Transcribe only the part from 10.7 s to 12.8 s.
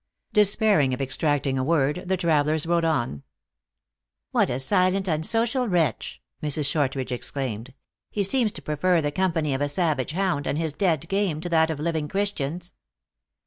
dead game, to that of living Christians."